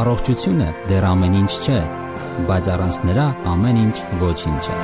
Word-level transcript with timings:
Առողջությունը 0.00 0.66
դեռ 0.88 1.04
ամեն 1.10 1.34
ինչ 1.42 1.50
չէ, 1.60 1.78
բայց 2.48 2.68
առանց 2.72 2.98
նրա 3.04 3.24
ամեն 3.52 3.80
ինչ 3.82 3.96
ոչինչ 4.22 4.62
է։ 4.72 4.76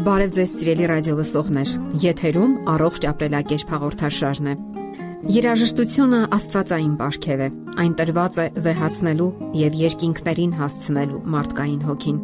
Բարև 0.00 0.32
ձեզ 0.38 0.56
սիրելի 0.56 0.90
ռադիո 0.94 1.20
լսողներ։ 1.20 1.76
Եթերում 2.08 2.58
առողջ 2.78 3.10
ապրելակերպ 3.12 3.76
հաղորդաշարն 3.76 4.54
է։ 4.54 4.58
Երաժշտությունը 5.28 6.18
Աստվածային 6.32 6.92
ապարքև 6.96 7.40
է։ 7.44 7.48
Այն 7.82 7.90
տրված 7.98 8.36
է 8.40 8.46
վեհացնելու 8.64 9.26
եւ 9.60 9.74
երկինքներին 9.80 10.54
հասցնելու 10.56 11.20
մարդկային 11.34 11.82
հոգին։ 11.84 12.22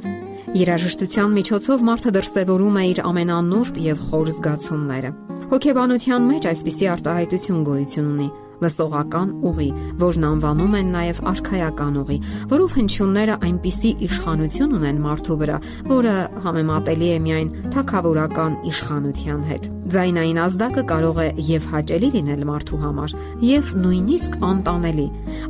Երաժշտության 0.57 1.37
միջոցով 1.37 1.85
մարդը 1.91 2.15
դրսևորում 2.17 2.81
է 2.81 2.87
իր 2.95 3.03
ամենանուրբ 3.11 3.81
եւ 3.85 4.03
խոր 4.09 4.33
զգացումները։ 4.39 5.13
Հոգեբանության 5.53 6.29
մեջ 6.33 6.51
այսպիսի 6.57 6.91
արտահայտություն 6.97 7.65
գոյություն 7.69 8.11
ունի 8.17 8.31
լսողական 8.65 9.33
ուղի, 9.51 9.69
որն 10.01 10.27
անվանում 10.31 10.77
են 10.81 10.91
նաև 10.97 11.23
արխայական 11.33 11.99
ուղի, 12.03 12.19
որով 12.53 12.77
հնչյունները 12.81 13.39
այնպիսի 13.47 13.91
իշխանություն 14.07 14.77
ունեն 14.81 15.01
մարդու 15.07 15.39
վրա, 15.43 15.59
որը 15.93 16.15
համեմատելի 16.47 17.09
է 17.17 17.19
միայն 17.27 17.51
թակավորական 17.77 18.61
իշխանության 18.73 19.43
հետ։ 19.51 19.69
Ձայնային 19.87 20.39
ազդակը 20.43 20.83
կարող 20.91 21.19
է 21.23 21.27
եւ 21.47 21.67
հաճելի 21.71 22.09
լինել 22.17 22.41
մարդու 22.49 22.79
համար, 22.83 23.13
եւ 23.47 23.69
նույնիսկ 23.85 24.39
անտանելի։ 24.49 25.07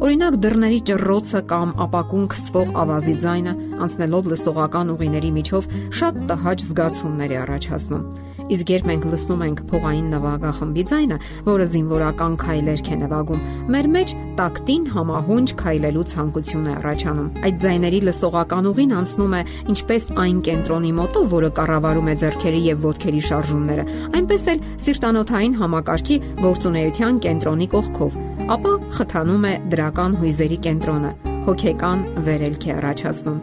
Օրինակ 0.07 0.39
դռների 0.45 0.81
ճռռոցը 0.91 1.43
կամ 1.55 1.73
ապակուն 1.87 2.29
քսվող 2.37 2.75
ավազի 2.85 3.17
ձայնը, 3.25 3.57
անցնելով 3.87 4.31
լսողական 4.35 4.93
ուղիների 4.97 5.33
միջով, 5.41 5.69
շատ 6.01 6.23
տհաճ 6.29 6.67
զգացումներ 6.67 7.33
է 7.33 7.41
առաջացնում։ 7.47 8.05
Իսկ 8.47 8.71
երբ 8.71 8.85
մենք 8.87 9.05
լսում 9.11 9.41
ենք 9.43 9.61
փողային 9.73 10.11
նվագախմբի 10.13 10.83
ձայնը, 10.87 11.17
որը 11.49 11.65
զինվորական 11.73 12.37
քայլերք 12.45 12.91
է 12.97 13.01
նվագում, 13.03 13.43
մեր 13.77 13.89
մեջ 13.97 14.15
տակտին 14.41 14.87
համահունչ 14.97 15.49
քայլելու 15.61 16.05
ցանկություն 16.13 16.67
է 16.67 16.73
առաջանում։ 16.77 17.29
Այդ 17.47 17.61
ձայների 17.67 18.01
լսողական 18.07 18.69
ուղին 18.73 18.95
անցնում 18.97 19.37
է 19.37 19.43
ինչպես 19.77 20.09
այն 20.25 20.39
կենտրոնի 20.49 20.93
մոտով, 20.97 21.29
որը 21.37 21.51
կառավարում 21.57 22.11
է 22.11 22.15
ձեռքերի 22.23 22.61
եւ 22.67 22.87
ոտքերի 22.87 23.23
շարժումները, 23.27 23.85
այնպես 24.21 24.47
էլ 24.53 24.65
սիրտանոթային 24.87 25.57
համակարգի 25.61 26.17
գործունեության 26.47 27.21
կենտրոնի 27.27 27.69
կողքով, 27.77 28.19
ապա 28.57 28.73
խթանում 28.97 29.47
է 29.47 29.55
դրական 29.77 30.19
հույզերի 30.23 30.59
կենտրոնը, 30.67 31.13
հոգեկան 31.47 32.07
վերելք 32.27 32.67
է 32.67 32.75
առաջացնում։ 32.77 33.41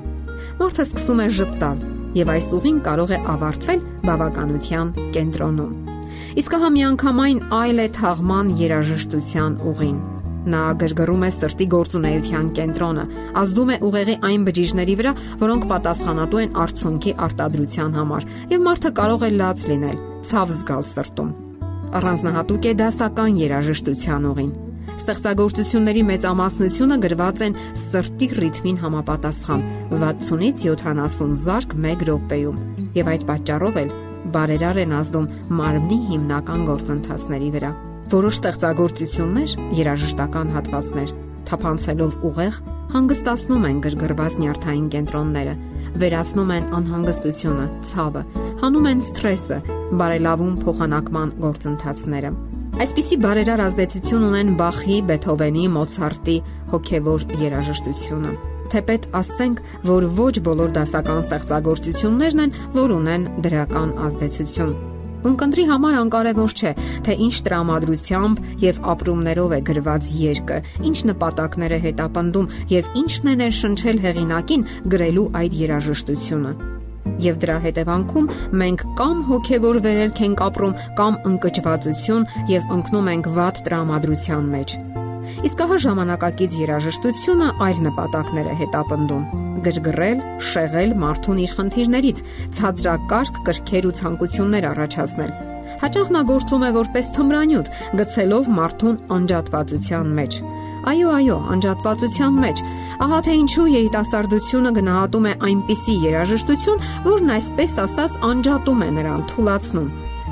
Մարդը 0.63 0.85
սկսում 0.89 1.23
է 1.23 1.27
ճպտալ 1.39 1.87
եւ 2.13 2.33
այս 2.33 2.51
ուղին 2.59 2.83
կարող 2.87 3.15
է 3.17 3.19
ավարտվել 3.33 3.87
բավականության 4.09 4.93
կենտրոնում։ 5.17 5.82
Իսկ 6.41 6.55
հա 6.63 6.69
միանգամայն 6.77 7.39
այլ 7.59 7.83
է 7.83 7.87
թաղման 7.97 8.51
երաժշտության 8.63 9.55
ուղին։ 9.71 10.01
Նա 10.53 10.63
գրգռում 10.81 11.23
է 11.23 11.29
սրտի 11.37 11.67
գործունեության 11.71 12.49
կենտրոնը, 12.57 13.05
ազդում 13.43 13.69
է 13.73 13.77
ուղեղի 13.87 14.15
այն 14.27 14.43
բջիջների 14.49 14.95
վրա, 14.99 15.13
որոնք 15.43 15.69
պատասխանատու 15.71 16.41
են 16.43 16.59
արցունքի 16.63 17.15
արտադրության 17.27 17.95
համար, 18.01 18.27
եւ 18.51 18.67
մարդը 18.67 18.91
կարող 18.99 19.23
է 19.23 19.31
լաց 19.39 19.63
լինել, 19.71 20.03
ցավ 20.27 20.53
զգալ 20.59 20.85
սրտում։ 20.91 21.33
Առանձնահատուկ 22.03 22.69
է 22.73 22.77
դասական 22.83 23.41
երաժշտության 23.43 24.29
ուղին 24.33 24.53
Ստեղծագործությունների 24.93 26.03
մեծամասնությունը 26.05 26.97
գրված 27.03 27.39
են 27.47 27.55
սրտի 27.81 28.27
ռիթմին 28.39 28.77
համապատասխան 28.83 29.63
60-ից 30.03 30.63
70 30.69 31.33
զարկ 31.41 31.75
1 31.81 32.05
րոպեում 32.09 32.59
եւ 32.99 33.09
այդ 33.13 33.25
պատճառով 33.29 33.79
էլ 33.83 33.93
բարերար 34.33 34.79
են 34.83 34.93
ազդում 34.99 35.27
մարմնի 35.59 35.97
հիմնական 36.11 36.63
գործընթացների 36.69 37.49
վրա։ 37.55 37.71
Որոշ 38.13 38.37
ստեղծագործություններ, 38.39 39.55
երաժշտական 39.79 40.53
հատվածներ, 40.53 41.13
թափանցելով 41.49 42.17
ուղեղ 42.29 42.57
հանգստացնում 42.93 43.67
են 43.69 43.81
գրգռված 43.83 44.37
նյարդային 44.43 44.87
կենտրոնները, 44.93 45.53
վերացնում 46.03 46.53
են 46.53 46.67
անհանգստությունը, 46.77 47.67
ցավը, 47.89 48.23
հանում 48.63 48.89
են 48.93 49.03
սթրեսը, 49.07 49.59
բարելավում 50.03 50.55
փոխանակման 50.63 51.35
գործընթացները։ 51.43 52.33
Այսպիսի 52.83 53.19
բարերար 53.21 53.61
ազդեցություն 53.67 54.25
ունեն 54.29 54.55
Բախի, 54.61 54.95
Բեթհովենի, 55.09 55.67
Մոցարտի 55.75 56.37
հոգևոր 56.73 57.27
երաժշտությունը։ 57.43 58.33
Թեպետ 58.73 59.03
ասենք, 59.19 59.61
որ 59.85 60.07
ոչ 60.17 60.33
բոլոր 60.47 60.73
դասական 60.79 61.21
ստեղծագործություններն 61.21 62.43
են, 62.47 62.57
որ 62.73 62.93
ունեն 62.97 63.29
դրական 63.45 63.93
ազդեցություն։ 64.07 64.73
Ունկնդրի 65.23 65.65
համար 65.69 65.97
անկարևոր 66.01 66.53
չէ, 66.57 66.71
թե 67.05 67.13
ինչ 67.25 67.35
տրամադրությամբ 67.45 68.41
եւ 68.63 68.79
ապրումներով 68.93 69.53
է 69.55 69.59
գրված 69.69 70.09
երկը, 70.19 70.57
ինչ 70.89 70.97
նպատակներ 71.13 71.75
է 71.77 71.79
հետապնդում 71.87 72.49
եւ 72.73 72.89
ինչն 73.03 73.31
է 73.31 73.35
ներշնչել 73.43 74.01
հեղինակին 74.03 74.65
գրելու 74.93 75.27
այդ 75.43 75.59
երաժշտությունը 75.63 76.53
եւ 77.23 77.35
դրա 77.43 77.57
հետևանքում 77.67 78.29
մենք 78.61 78.85
կամ 78.99 79.19
հոգեվոր 79.27 79.79
վերելք 79.85 80.23
ենք 80.27 80.43
ապրում, 80.47 80.73
կամ 80.97 81.19
ընկճվածություն 81.33 82.25
եւ 82.53 82.73
ընկնում 82.79 83.13
ենք 83.13 83.29
վատ 83.37 83.63
տրամադրության 83.67 84.51
մեջ։ 84.57 84.75
Իսկ 85.47 85.63
ահա 85.65 85.77
ժամանակակից 85.85 86.57
երաժշտությունը 86.61 87.47
այլ 87.67 87.81
նպատակներ 87.87 88.49
է 88.53 88.55
հետապնդում՝ 88.61 89.23
գժգռել, 89.67 90.23
շեղել 90.53 90.95
մարդուն 91.03 91.41
իր 91.43 91.53
խնդիրներից, 91.57 92.23
ցածրակարգ 92.59 93.39
կրքեր 93.47 93.87
ու 93.89 93.95
ցանկություններ 93.99 94.67
առաջացնել։ 94.73 95.31
Հաճախ 95.83 96.11
նա 96.13 96.21
գործում 96.29 96.63
է 96.63 96.71
որպես 96.79 97.13
թմրանյութ, 97.17 97.71
գցելով 97.99 98.51
մարդուն 98.59 98.99
անջատվածության 99.17 100.13
մեջ 100.19 100.43
Այո, 100.83 101.11
այո, 101.15 101.35
անջատվածության 101.53 102.39
մեջ։ 102.43 102.61
Ահա 103.05 103.19
թե 103.23 103.35
ինչու 103.39 103.67
երիտասարդությունը 103.71 104.71
գնահատում 104.77 105.27
է 105.31 105.33
այնպիսի 105.47 105.95
երաժշտություն, 106.09 106.87
որն 107.07 107.35
այսպես 107.39 107.75
ասած 107.87 108.17
անջատում 108.33 108.83
է 108.83 108.89
նրան, 108.99 109.23
թուլացնում։ 109.31 109.87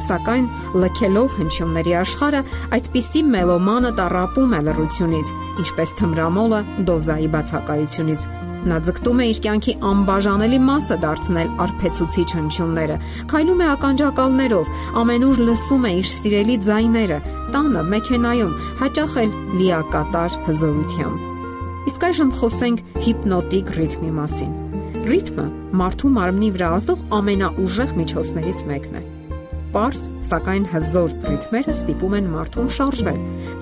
Սակայն 0.07 0.45
լքելով 0.83 1.39
հնչյունների 1.41 1.97
աշխարը, 2.01 2.43
այդպիսի 2.77 3.25
մելոմանը 3.31 3.91
տարապում 4.01 4.55
է 4.57 4.61
լռությունից, 4.67 5.33
ինչպես 5.65 5.97
թմրամոլը 6.01 6.61
դոզայի 6.91 7.29
բացակայությունից 7.35 8.29
Նա 8.61 8.77
ձգտում 8.85 9.21
է 9.21 9.25
իր 9.31 9.37
կյանքի 9.41 9.73
անբաժանելի 9.89 10.57
մասը 10.61 10.95
դարձնել 11.01 11.47
արփեցուցիչ 11.63 12.25
հնչյունները, 12.37 12.97
քայլում 13.31 13.61
է 13.65 13.69
ականջակալներով, 13.71 14.67
ամենուր 15.01 15.39
լսում 15.47 15.87
է 15.89 15.93
իր 15.97 16.09
սիրելի 16.11 16.57
ձայները, 16.67 17.17
տանը, 17.55 17.81
մեքենայում, 17.93 18.51
հաճախ 18.81 19.15
էլ 19.21 19.33
լիակատար 19.61 20.35
հզորությամբ։ 20.49 21.25
Իսկ 21.89 22.05
այժմ 22.11 22.35
խոսենք 22.37 22.83
հիպնոտիկ 23.07 23.73
ռիթմի 23.79 24.11
մասին։ 24.19 24.51
Ռիթմը 25.09 25.47
մարդու 25.81 26.13
մարմնի 26.19 26.51
վրա 26.53 26.69
ազդող 26.77 27.01
ամենաուժեղ 27.17 27.97
միջոցներից 27.97 28.63
մեկն 28.69 29.01
է 29.01 29.03
Պարս, 29.71 30.01
սակայն 30.27 30.65
հզոր 30.67 31.13
ռիթմերը 31.29 31.71
ստիպում 31.71 32.15
են 32.17 32.25
մարդուն 32.33 32.69
շարժվել, 32.75 33.19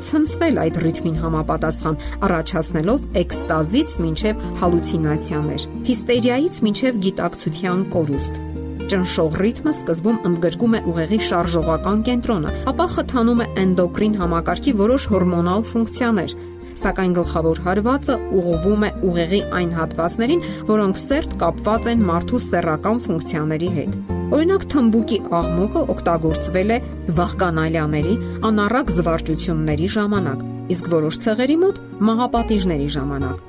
ցնցվել 0.07 0.59
այդ 0.63 0.79
ռիթմին 0.83 1.19
համապատասխան, 1.21 1.97
առաջացնելով 2.25 3.03
էկստազից 3.21 3.93
մինչև 4.05 4.43
հալուցինացիաներ, 4.63 5.67
հիստերիայից 5.89 6.59
մինչև 6.65 6.99
գիտակցության 7.05 7.85
կորուստ։ 7.93 8.41
Ճնշող 8.89 9.35
ռիթմը 9.43 9.73
սկզբում 9.77 10.21
ընդգրկում 10.31 10.77
է 10.79 10.83
ուղեղի 10.89 11.19
շարժողական 11.29 11.99
կենտրոնը, 12.09 12.53
ապա 12.73 12.87
խթանում 12.95 13.43
է 13.45 13.49
էնդոկրին 13.69 14.15
համակարգի 14.23 14.73
որոշ 14.81 15.09
հորմոնալ 15.13 15.65
ֆունկցիաներ, 15.69 16.37
սակայն 16.79 17.17
գլխավոր 17.19 17.61
հարվածը 17.69 18.15
ուղղվում 18.39 18.85
է 18.89 18.93
ուղեղի 19.09 19.41
այն 19.59 19.73
հատվածներին, 19.77 20.45
որոնք 20.73 21.03
սերտ 21.05 21.41
կապված 21.43 21.91
են 21.93 22.07
մարդու 22.09 22.47
սեռական 22.49 23.03
ֆունկցիաների 23.05 23.75
հետ։ 23.77 24.18
Օրինակ 24.29 24.63
թմբուկի 24.69 25.17
աղմուկը 25.33 25.81
օգտագործվել 25.89 26.71
է 26.73 26.75
վախկանալյաների 27.17 28.11
անառակ 28.45 28.91
զվարճությունների 28.93 29.87
ժամանակ, 29.95 30.43
իսկ 30.75 30.89
որոշ 30.91 31.17
ցեղերի 31.23 31.55
մոտ 31.63 31.79
մահապատիժների 32.09 32.89
ժամանակ։ 32.95 33.39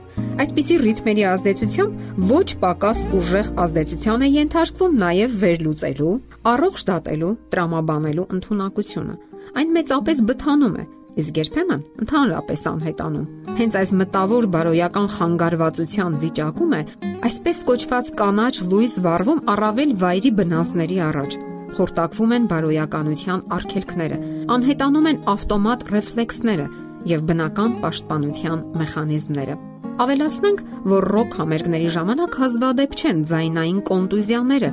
Այդպիսի 0.41 0.79
ռիթմերի 0.85 1.27
ազդեցությամբ 1.31 2.25
ոչ 2.31 2.49
պակաս 2.65 3.03
ուժեղ 3.21 3.51
ազդեցության 3.65 4.25
է 4.25 4.31
ենթարկվում 4.41 4.97
նաև 5.05 5.37
վերլուծելու, 5.45 6.15
առողջ 6.55 6.87
դատելու, 6.91 7.35
տրամաբանելու 7.53 8.27
ընտունակությունը։ 8.41 9.19
Այն 9.61 9.77
մեծապես 9.77 10.25
բթանում 10.31 10.81
է, 10.81 10.85
իսկ 11.21 11.41
երբեմն 11.41 11.85
ընդհանրապես 12.05 12.65
անհետանում։ 12.71 13.29
Հենց 13.61 13.79
այս 13.81 13.93
մտավոր 14.01 14.49
բարոյական 14.55 15.09
խանգարվածության 15.19 16.19
վիճակում 16.25 16.75
է 16.79 16.83
այսպես 17.31 17.63
կոչված 17.71 18.11
կանաչ 18.21 18.55
լույս 18.71 18.95
վառվում 19.05 19.41
առավել 19.55 19.95
վայրի 20.01 20.31
բնազների 20.41 21.01
առաջ 21.11 21.41
խորտակվում 21.77 22.33
են 22.35 22.47
բարոյականության 22.51 23.43
արգելքները, 23.57 24.17
անհետանում 24.55 25.09
են 25.11 25.19
ավտոմատ 25.33 25.85
ռեֆլեքսները 25.95 26.67
եւ 27.11 27.23
բնական 27.31 27.77
պաշտպանության 27.85 28.65
մեխանիզմները։ 28.81 29.55
Ավելացնենք, 30.01 30.61
որ 30.91 31.07
ռոք 31.15 31.37
համերգների 31.41 31.89
ժամանակ 31.97 32.37
հազվադեպ 32.41 32.97
չեն 33.01 33.23
ձայնային 33.31 33.81
կոնտուզիաները, 33.91 34.71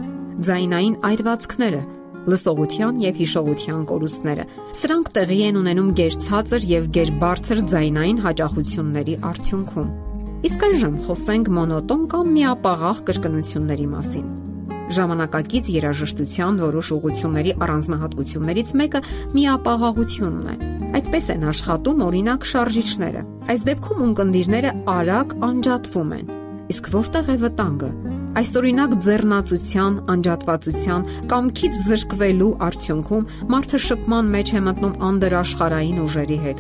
ձայնային 0.48 0.96
այրվածքները, 1.08 1.82
լսողության 2.32 3.00
եւ 3.04 3.22
հիշողության 3.22 3.86
կորուստները։ 3.92 4.46
Սրանք 4.78 5.12
տեղի 5.18 5.40
են 5.48 5.60
ունենում 5.62 5.94
գերցածր 6.00 6.68
եւ 6.72 6.90
գերբարձր 6.98 7.62
ձայնային 7.72 8.20
հաճախությունների 8.28 9.16
արդյունքում։ 9.32 9.94
Իսկ 10.48 10.66
այժմ 10.68 10.98
խոսենք 11.08 11.48
մոնոտոն 11.58 12.04
կամ 12.14 12.28
միապաղաղ 12.38 13.00
կրկնությունների 13.08 13.88
մասին։ 13.94 14.28
Ժամանակակից 14.98 15.66
երաժշտության 15.74 16.60
որոշ 16.64 16.92
ուղությունների 16.96 17.54
առանձնահատկություններից 17.66 18.70
մեկը 18.82 19.02
միապաղաղությունն 19.34 20.52
է։ 20.54 20.56
Այդպես 20.98 21.26
են 21.34 21.44
աշխատում 21.52 22.04
օրինակ 22.08 22.48
շարժիչները։ 22.54 23.26
Այս 23.52 23.66
դեպքում 23.68 24.06
ունկնդիրները 24.08 24.72
արագ 24.96 25.36
անջատվում 25.50 26.14
են։ 26.22 26.32
Իսկ 26.78 26.94
որտեղ 26.96 27.34
է 27.36 27.38
վտանգը։ 27.44 27.92
Այս 28.38 28.52
օրինակ 28.60 28.92
ձեռնացության, 29.02 29.94
անջատվածության 30.14 31.06
կամ 31.32 31.46
քիչ 31.58 31.72
զրկվելու 31.88 32.50
արդյունքում 32.68 33.24
մարդը 33.54 33.80
շփման 33.86 34.28
մեջ 34.36 34.52
է 34.54 34.60
մտնում 34.68 34.98
անդրաշխարային 35.08 36.02
ուժերի 36.04 36.38
հետ։ 36.44 36.60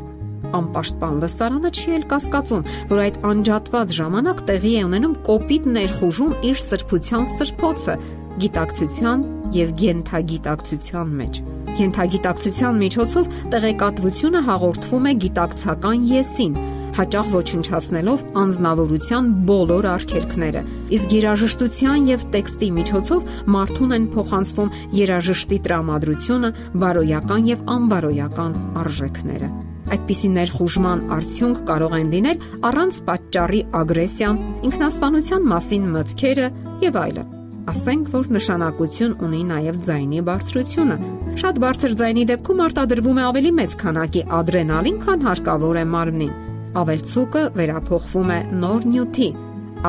Անպաշտպան 0.57 1.19
լսարանը 1.21 1.71
չի 1.77 1.94
էլ 1.97 2.07
կասկածում, 2.13 2.65
որ 2.89 3.01
այդ 3.03 3.19
անջատված 3.29 3.94
ժամանակ 3.97 4.41
տեղի 4.50 4.71
է 4.74 4.81
ունենում 4.88 5.13
կոպիտ 5.27 5.69
ներխուժում 5.77 6.33
իր 6.50 6.57
սրբության 6.63 7.29
սրբոցը 7.33 7.95
գիտակցության 8.41 9.27
եւ 9.57 9.75
գենթագիտակցության 9.83 11.13
մեջ։ 11.21 11.41
Գենթագիտակցության 11.77 12.81
միջոցով 12.88 13.29
տեղեկատվությունը 13.53 14.41
հաղորդվում 14.50 15.07
է 15.07 15.13
գիտակցական 15.27 16.09
եսին, 16.18 16.57
հաճախ 16.98 17.28
ոչնչացնելով 17.30 18.22
անznավորության 18.42 19.26
բոլոր 19.46 19.88
արգելքները։ 19.92 20.62
Իսկ 20.98 21.14
երաժշտության 21.18 22.08
եւ 22.10 22.24
տեքստի 22.34 22.70
միջոցով 22.78 23.28
մարդուն 23.54 23.96
են 23.98 24.08
փոխանցվում 24.16 24.72
երաժշտի 24.98 25.60
տրամադրությունը, 25.68 26.50
բարոյական 26.82 27.50
եւ 27.52 27.62
անբարոյական 27.78 28.58
արժեքները։ 28.82 29.50
Այդպիսի 29.88 30.30
ներխուժման 30.38 31.04
արդյունք 31.18 31.60
կարող 31.68 31.94
են 31.98 32.10
լինել 32.18 32.42
առանց 32.68 32.98
պատճառի 33.08 33.62
ագրեսիան, 33.82 34.42
ինքնասպանության 34.68 35.48
մասին 35.54 35.86
մտքերը 35.94 36.48
եւ 36.88 37.00
այլն։ 37.04 37.30
Ասենք, 37.68 38.12
որ 38.16 38.28
նշանակություն 38.32 39.16
ունի 39.28 39.40
նաև 39.48 39.80
ձայնի 39.88 40.26
բարձրությունը։ 40.28 40.98
Շատ 41.38 41.62
բարձր 41.64 41.96
ձայնի 42.02 42.28
դեպքում 42.32 42.62
արտադրվում 42.68 43.22
է 43.22 43.26
ավելի 43.28 43.56
մեծ 43.62 43.78
քանակի 43.84 44.28
ադրենալին, 44.40 45.02
քան 45.04 45.26
հարկավոր 45.28 45.82
է 45.84 45.88
մարմնին 45.94 46.36
ավելցուկը 46.81 47.44
վերափոխվում 47.57 48.31
է 48.38 48.39
նոր 48.62 48.88
նյութի՝ 48.94 49.29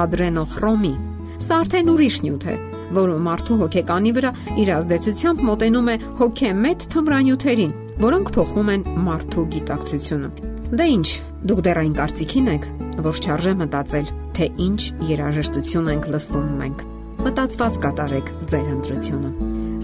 ադրենոխրոմի։ 0.03 0.93
Սա 1.39 1.59
արդեն 1.63 1.91
ուրիշ 1.93 2.17
նյութ 2.25 2.45
է, 2.49 2.55
որը 2.99 3.17
մարդու 3.29 3.59
հոգեկանի 3.63 4.13
վրա 4.19 4.31
իր 4.63 4.71
ազդեցությամբ 4.79 5.43
մոտենում 5.49 5.89
է 5.89 5.97
հոգեմետ 6.19 6.87
թմրանյութերին, 6.95 7.75
որոնք 8.05 8.33
փոխում 8.39 8.71
են 8.75 8.87
մարդու 9.09 9.45
գիտակցությունը։ 9.55 10.31
Դե 10.69 10.87
ի՞նչ, 10.99 11.09
դուք 11.49 11.63
դեռ 11.69 11.81
այն 11.83 11.95
կարծիքին 11.99 12.51
եք, 12.55 12.69
որ 13.09 13.21
չարժե 13.25 13.55
մտածել, 13.63 14.11
թե 14.39 14.49
ինչ 14.69 14.81
երաժշտություն 15.09 15.91
ենք 15.95 16.09
լսում 16.15 16.51
մենք։ 16.59 16.85
Մտածված 17.29 17.79
կատարեք 17.85 18.31
ձեր 18.53 18.69
ընտրությունը։ 18.75 19.33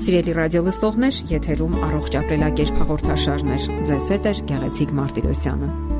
Սիրելի 0.04 0.36
ռադիո 0.38 0.62
լսողներ, 0.68 1.18
եթերում 1.30 1.74
առողջ 1.88 2.18
ապրելակերպ 2.20 2.78
հաղորդաշարներ։ 2.82 3.66
Ձեզ 3.90 4.12
հետ 4.14 4.30
է 4.30 4.36
Գեղեցիկ 4.50 4.96
Մարտիրոսյանը։ 5.00 5.93